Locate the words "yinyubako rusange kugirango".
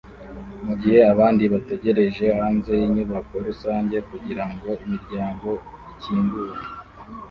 2.79-4.69